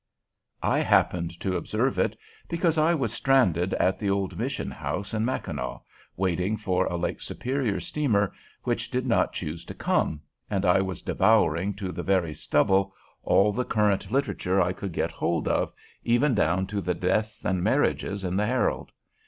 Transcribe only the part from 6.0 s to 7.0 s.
waiting for a